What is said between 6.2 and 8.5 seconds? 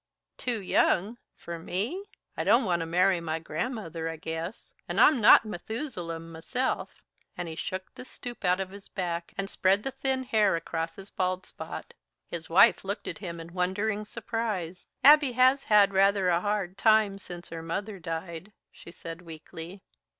myself," and he shook the stoop